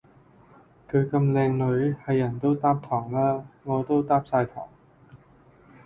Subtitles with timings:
[0.89, 4.67] 佢咁靚女，係人都嗒糖喇，我都嗒晒糖